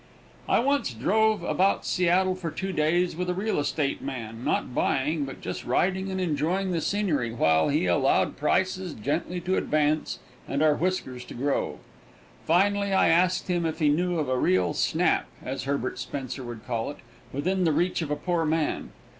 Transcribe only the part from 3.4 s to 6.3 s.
estate man, not buying, but just riding and